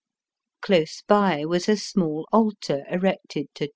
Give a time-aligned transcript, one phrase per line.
[0.63, 3.67] Close by was a small altar erected VOL.